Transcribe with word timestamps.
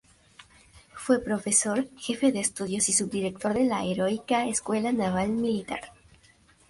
Fue 0.95 1.23
profesor, 1.23 1.87
jefe 1.99 2.31
de 2.31 2.39
estudios 2.39 2.89
y 2.89 2.93
subdirector 2.93 3.53
de 3.53 3.65
la 3.65 3.85
Heroica 3.85 4.47
Escuela 4.47 4.91
Naval 4.91 5.29
Militar. 5.33 5.93